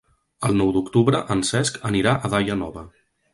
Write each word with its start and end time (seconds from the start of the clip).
El 0.47 0.55
nou 0.61 0.71
d'octubre 0.77 1.19
en 1.35 1.43
Cesc 1.51 1.77
anirà 1.91 2.15
a 2.15 2.33
Daia 2.37 2.57
Nova. 2.65 2.87